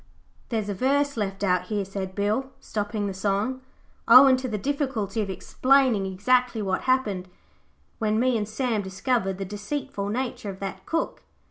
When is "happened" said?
6.89-7.29